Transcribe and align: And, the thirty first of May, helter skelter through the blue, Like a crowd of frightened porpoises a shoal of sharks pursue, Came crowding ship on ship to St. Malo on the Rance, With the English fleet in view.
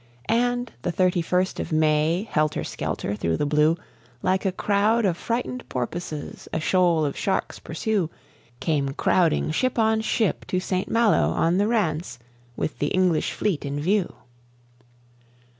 And, 0.25 0.71
the 0.81 0.91
thirty 0.91 1.21
first 1.21 1.59
of 1.59 1.71
May, 1.71 2.23
helter 2.31 2.63
skelter 2.63 3.15
through 3.15 3.37
the 3.37 3.45
blue, 3.45 3.77
Like 4.23 4.45
a 4.47 4.51
crowd 4.51 5.05
of 5.05 5.15
frightened 5.15 5.63
porpoises 5.69 6.47
a 6.51 6.59
shoal 6.59 7.05
of 7.05 7.15
sharks 7.15 7.59
pursue, 7.59 8.09
Came 8.59 8.93
crowding 8.95 9.51
ship 9.51 9.77
on 9.77 10.01
ship 10.01 10.45
to 10.47 10.59
St. 10.59 10.89
Malo 10.89 11.29
on 11.29 11.59
the 11.59 11.67
Rance, 11.67 12.17
With 12.55 12.79
the 12.79 12.87
English 12.87 13.31
fleet 13.33 13.63
in 13.63 13.79
view. 13.79 14.11